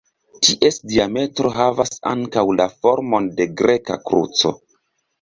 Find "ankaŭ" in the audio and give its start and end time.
2.15-2.47